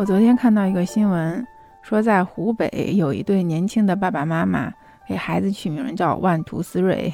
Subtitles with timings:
[0.00, 1.46] 我昨天看到一个新闻，
[1.82, 4.72] 说在湖北有一对年轻的爸爸妈妈
[5.06, 7.12] 给孩子取名叫万图思睿，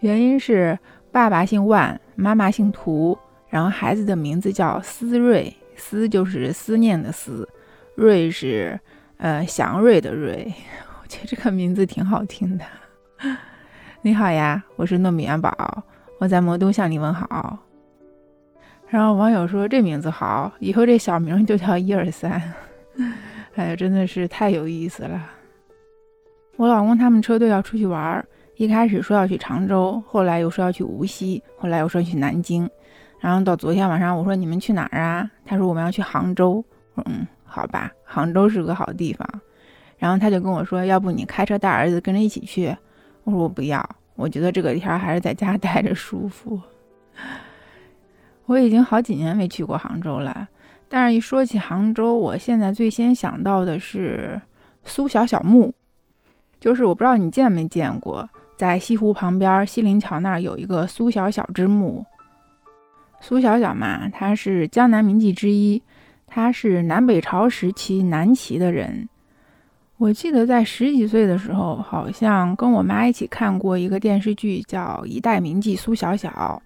[0.00, 0.78] 原因是
[1.10, 3.18] 爸爸姓万，妈妈姓图，
[3.48, 7.48] 然后孩子的名字叫思睿，思就是思念的思，
[7.94, 8.78] 睿是
[9.16, 10.52] 呃祥瑞的瑞。
[11.02, 12.64] 我觉得这个名字挺好听的。
[14.04, 15.82] 你好呀，我是糯米元宝，
[16.18, 17.58] 我在魔都向你问好。
[18.90, 22.42] 然后网友说这名字好，以后这小名就叫一二三。
[23.54, 25.30] 哎呀，真的是太有意思了。
[26.56, 28.24] 我老公他们车队要出去玩，
[28.56, 32.68] 一开始说要去常州，后来又说要去无锡，后来又说去南京。
[33.20, 35.30] 然后到昨天晚上，我说你们去哪儿啊？
[35.44, 36.64] 他说我们要去杭州。
[36.96, 39.26] 嗯，好吧，杭州是个好地方。
[39.98, 42.76] 然后他就跟我说，要不你开车带儿子跟着一起去？
[43.24, 46.60] 我说我不要，我觉得这个天还是在家 待着舒服。
[48.50, 50.48] 我已经好几年没去过杭州了，
[50.88, 54.42] 但是一说起杭州，我现在最先想到的是
[54.82, 55.72] 苏小小墓，
[56.58, 62.04] 就是我不知道你见没见过，在西湖旁边西泠桥那儿有一个苏小小之墓。
[63.20, 65.80] 苏小小嘛，他是江南名妓之一，
[66.26, 69.08] 他是南北朝时期南齐的人。
[69.96, 76.60] 我记得在十几岁的时候，好像跟我妈一起看过一个电视剧，叫《一代名妓苏小小》。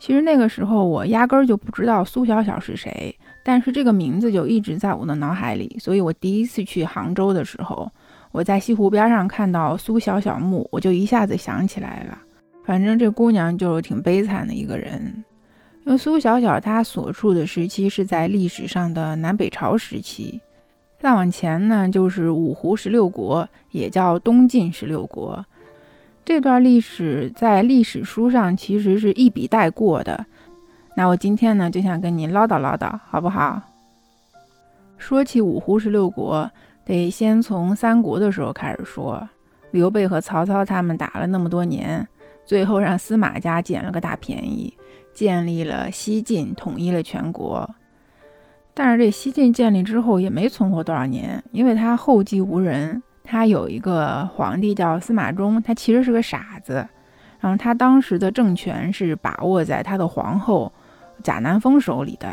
[0.00, 5.76] 其实那个时候我压根儿就不知道苏小小是谁，但是这个名字就一直在我的脑海里。
[5.78, 7.88] 所以我第一次去杭州的时候，
[8.32, 12.18] 我在西湖边上看到苏小小墓，我就一下子想起来了。
[12.64, 15.22] 反正这姑娘就挺悲惨的一个人，
[15.84, 20.40] 因为苏小小她所处的时期是在历史上的南北朝时期，
[20.98, 25.44] 再往前呢就是五胡十六国，也叫东晋十六国。
[26.24, 30.26] 这段历史在历史书上其实是一笔带过的，
[30.96, 33.60] 那我今天呢就想跟你唠叨唠叨，好不好？
[34.96, 36.50] 说起五胡十六国，
[36.84, 39.28] 得先从三国的时候开始说。
[39.72, 42.06] 刘备和曹操他们打了那么多年，
[42.44, 44.76] 最后让司马家捡了个大便宜，
[45.14, 47.68] 建立了西晋，统一了全国。
[48.74, 53.02] 但是这西晋建立之后也没存活多少年，因为他后继无人。
[53.22, 56.86] 他有一个皇帝叫司马衷，他其实是个傻子，
[57.38, 60.72] 然后他当时的政权是把握在他的皇后
[61.22, 62.28] 贾南风手里的。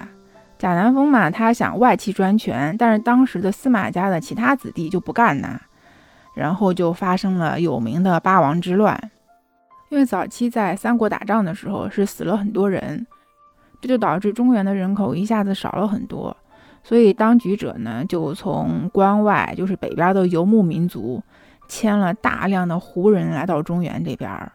[0.58, 5.60] 贾南风嘛，他想外戚专权，但是当时的司马家的其他子弟就不干呐，
[6.34, 9.00] 然后就发生了有名的八王之乱。
[9.90, 13.06] 因为早期在三国打仗的时候是死了很多人，
[13.80, 16.36] 这就导致中原的人口一下子少了很多。
[16.88, 21.22] 所以当局者呢，就从关外，就是北边的游牧民族，
[21.68, 24.50] 迁了大量的胡人来到中原这边。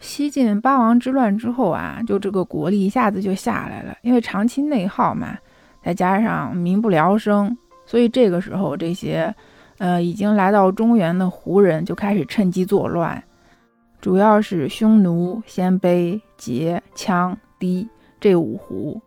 [0.00, 5.36] 西晋八王之乱之后啊，就这个国力一下子就下来了，因为长期内耗嘛，
[5.84, 7.54] 再加上民不聊生，
[7.84, 9.34] 所以这个时候这些，
[9.76, 13.22] 呃，已经来到中原的胡人就开始趁机作乱，
[14.00, 17.86] 主要是匈奴、鲜卑、羯、羌、氐
[18.18, 18.98] 这五胡。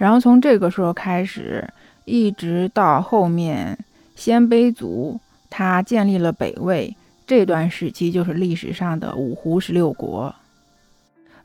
[0.00, 1.62] 然后从这个时候开始，
[2.06, 3.78] 一直到后面
[4.16, 6.96] 鲜卑族他建立了北魏
[7.26, 10.34] 这段时期，就是历史上的五胡十六国。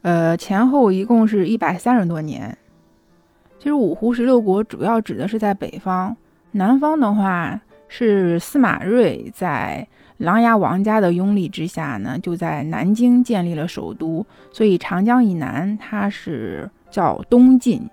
[0.03, 2.57] 呃，前后一共是一百三十多年。
[3.59, 6.15] 其实五胡十六国主要指的是在北方，
[6.51, 9.85] 南方的话是司马睿在
[10.19, 17.85] 琅琊王家的拥立之下呢，就在南京建立了首都，所以长江以南它是叫东晋。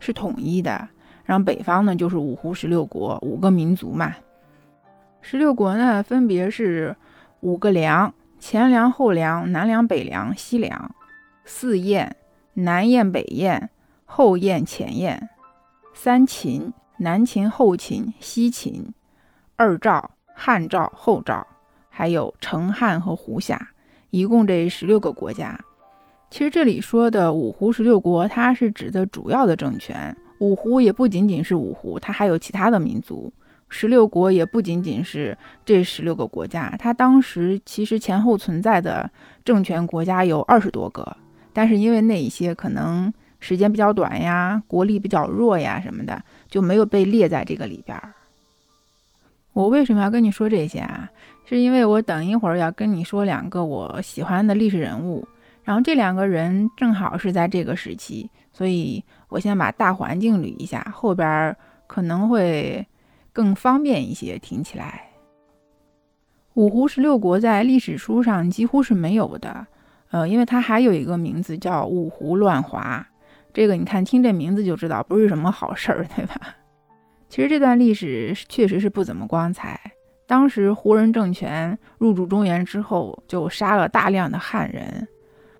[0.00, 0.88] 是统一的，
[1.24, 4.14] 然后北方呢就是五胡十六国五个民族嘛。
[5.20, 6.96] 十六国呢分别是
[7.40, 10.90] 五个梁：前梁、后梁、南梁、北梁、西梁；
[11.44, 12.16] 四燕：
[12.54, 13.70] 南燕、北燕、
[14.04, 15.18] 后燕、前燕；
[15.92, 18.92] 三秦：南秦、后秦、西秦；
[19.56, 21.46] 二赵：汉赵、后赵；
[21.90, 23.70] 还有成汉和胡夏，
[24.10, 25.58] 一共这十六个国家。
[26.30, 30.14] 其实这里说的五胡十六国，它是指的主要的政权。
[30.38, 33.32] 五胡也不仅仅是五胡，它还有其他的民族。
[33.70, 39.10] 十六国也不仅仅是这十六个国家，它当时其实前后存在的
[39.44, 41.16] 政权国家有二十多个，
[41.52, 48.12] 但是因为那一些可能时间比较短呀，国力比较弱呀什么的，就没有被列在这个里边儿。
[49.52, 51.10] 我为什么要跟你说这些啊？
[51.46, 55.26] 是因为我等一会儿要跟你说两个我喜欢的历史人物。
[55.68, 61.54] 然后这两个人正好是在这个时期，所以我先把大环境捋一下，后边
[61.86, 62.86] 可能会
[63.34, 65.10] 更方便一些听起来。
[66.54, 69.66] 五胡十六国在历史书上几乎是没有的，
[70.10, 73.06] 呃，因为它还有一个名字叫五胡乱华，
[73.52, 76.34] 这个你看，听这名字就知道不是什么好事儿，对吧？
[77.28, 79.78] 其实这段历史确实是不怎么光彩。
[80.26, 85.06] 当时胡人政权入主中原之后，就杀了大量的汉人，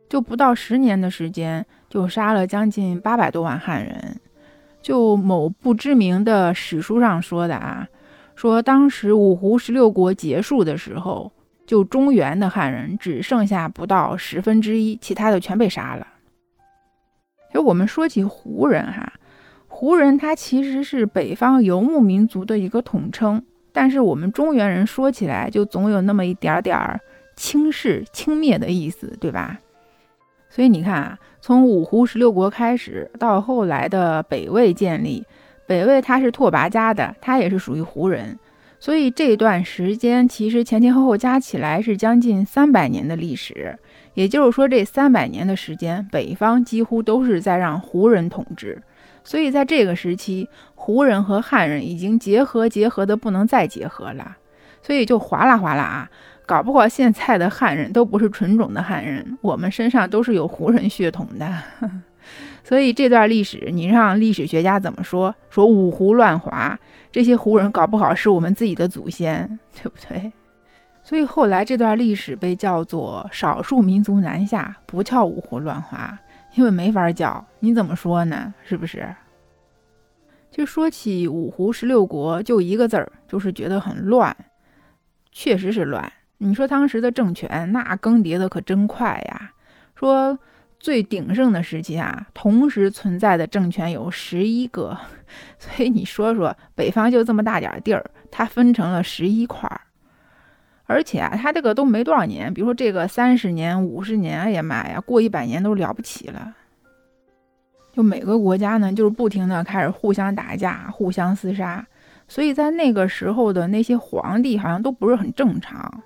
[0.08, 4.20] 就不到十年的时间，就杀了将近八百多万汉人。
[4.80, 7.86] 就某不知名的史书上说的啊，
[8.34, 11.30] 说当时五胡十六国结束的时候，
[11.66, 16.06] 就中原的汉人只剩下不到十分之一，其他的全被杀了。
[17.52, 19.12] 就我们说起胡人哈。
[19.66, 26.98] 胡人他其实是北方游牧民族的一个统称，但是我们中原人说起来就总有那么一点点儿
[27.36, 29.60] 轻视、轻蔑的意思，对吧？
[30.50, 35.24] 所以你看啊，从五胡十六国开始，到后来的北魏建立，
[35.66, 38.38] 北魏他是拓跋家的，他也是属于胡人，
[38.80, 43.78] 所以这段时间其实前前后后加起来是将近三百年的历史。
[44.14, 48.82] 也就是说，这三百年的时间，北方几乎都是在让胡人统治。
[49.22, 54.38] 所以在这个时期，胡人和汉人已经结合，结合的不能再结合了，
[54.82, 56.10] 所以就哗啦哗啦啊，
[56.48, 61.46] 搞不好现在的汉人都不是纯种的汉人，我们身上都是有胡人血统的。
[62.64, 65.34] 所以这段历史，你让历史学家怎么说？
[65.50, 66.78] 说五胡乱华，
[67.12, 70.32] 这些胡人搞不好是我们自己的祖先，对不对？
[71.02, 76.18] 所以后来这段历史被叫做少数民族南下，不叫五胡乱华。
[76.54, 78.54] 因为没法叫，你怎么说呢？
[78.64, 79.06] 是不是？
[80.50, 84.34] 就说起五胡十六国，就一个字儿，就是觉得很乱。
[85.30, 86.10] 确实是乱。
[86.38, 89.52] 你说当时的政权那更迭的可真快呀。
[89.94, 90.38] 说
[90.78, 94.96] 最鼎盛的时期啊，同时存在的政权有十一个。
[95.58, 99.80] 所以你说说，北方就这么大点地儿，它分成了十一块儿。
[100.86, 106.54] 而且啊，他这个都没多少年，比如说这个三十年、五十年，哎呀妈呀，过一百年都了不起了。
[107.92, 111.84] 就每个国家呢，就是不停的开始互相打架、互相厮杀，
[112.26, 116.02] 所以在那个时候的那些皇帝好像都不是很正常，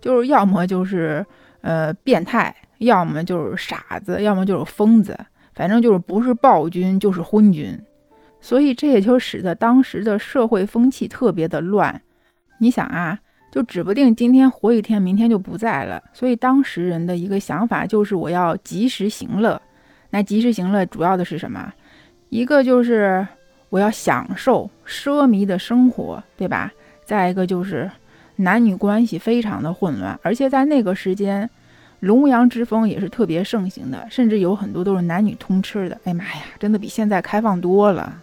[0.00, 1.24] 就是要么就是
[1.60, 5.18] 呃变态，要么就是傻子，要么就是疯子，
[5.54, 7.78] 反正就是不是暴君就是昏君。
[8.40, 12.00] 所以这也就使得当时的社会风气特别的乱。
[12.58, 13.18] 你想啊。
[13.52, 16.02] 就指不定今天活一天，明天就不在了。
[16.12, 19.58] 所以当时人的一个想法就是我要及时行乐。
[20.10, 21.72] 那及时行乐主要的是什么？
[22.28, 23.26] 一个就是
[23.70, 26.70] 我要享受奢靡的生活，对吧？
[27.06, 27.90] 再一个就是
[28.36, 31.48] 男女关系非常的混乱，而且在那个时间，
[32.00, 36.00] 龙阳之风也是特别盛行的，甚至有很多都是男女通吃的。
[36.04, 38.22] 哎妈呀，真的比现在开放多了。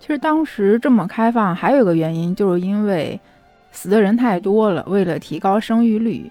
[0.00, 3.20] 其实当时这么开放，还有一个原因，就是因为。
[3.72, 6.30] 死的人太多了，为了提高生育率，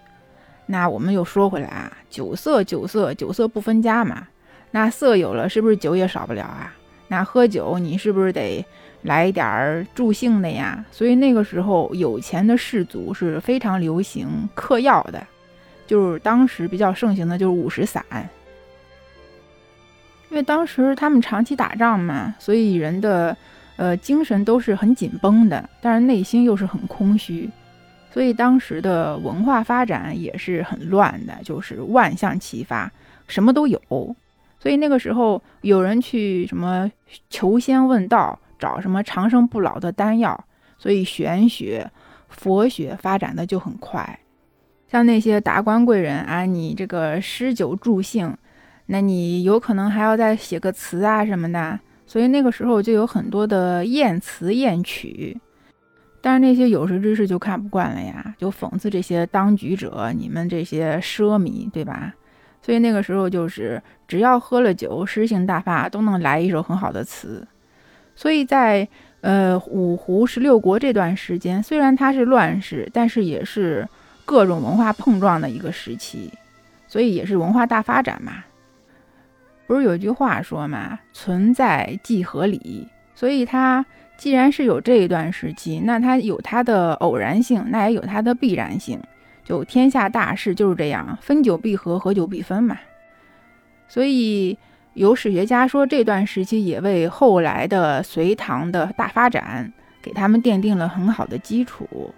[0.65, 4.27] 那我们又说回来啊，酒色酒色酒色不分家嘛。
[4.71, 6.73] 那色有了，是不是酒也少不了啊？
[7.07, 8.65] 那喝酒你是不是得
[9.05, 10.83] 来一点儿助兴的呀？
[10.91, 15.25] 所以那个时候有钱的士族是非常流行嗑药的，
[15.87, 18.03] 就是当时比较盛行的就是五石散。
[20.29, 23.35] 因为当时他们长期打仗嘛，所以人的。
[23.77, 27.49] 呃，精神都是很紧绷的，但是内心又是很空虚，
[28.09, 32.89] 所以当时的文化发展也是很乱的，就是万象齐发，
[33.27, 33.77] 什么都有。
[34.61, 36.89] 所以那个时候有人去什么
[37.29, 40.43] 求仙问道，找什么长生不老的丹药，
[40.79, 41.91] 所以玄学、
[42.29, 44.19] 佛学发展的就很快。
[44.87, 48.35] 像那些达官贵人啊，你这个诗酒助兴，
[48.87, 51.79] 那你有可能还要再写个词啊什么的。
[52.07, 55.39] 所以那个时候就有很多的艳词艳曲，
[56.21, 62.15] 但是那些有识之士就看不惯了呀，就讽刺这些当局者，你们这些奢靡，对吧？
[62.63, 67.47] 所以那个时候就是只要喝了酒，诗兴大发，都能来一首很好的词。
[68.15, 68.87] 所以在
[69.21, 73.87] 呃五胡十六国这段时间，虽然它是乱世，但是也是
[74.23, 76.31] 各种文化碰撞的一个时期，
[76.87, 78.43] 所以也是文化大发展嘛。
[79.67, 83.83] 不是有句话说嘛，存在即合理，所以它
[84.15, 88.99] 既然是有这一段时期，那它有它的偶然性，那也有它的必然性。
[89.43, 92.77] 就天下大事就是这样，分久必合，合久必分嘛。
[93.87, 94.57] 所以
[94.95, 99.71] 有史学家说，这段时期也为后来的隋唐的大发展，
[100.01, 102.13] 给他们奠定了很好的基础。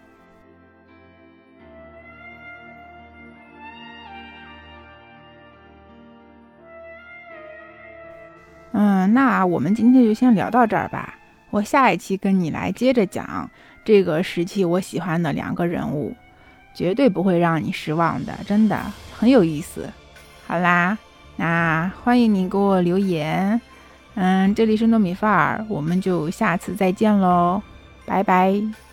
[8.74, 11.18] 嗯，那我们今天就先聊到这儿吧。
[11.50, 13.50] 我下一期跟你来接着讲
[13.84, 16.16] 这个时期我喜欢的两个人物，
[16.76, 18.80] 绝对不会让你失望的，真的
[19.18, 19.90] 很有意思。
[20.46, 20.96] 好啦，
[21.38, 23.62] 那欢迎你给我留言。
[24.16, 27.62] 嗯，这里是糯米饭儿，我们就下次再见喽，
[28.06, 28.87] 拜拜。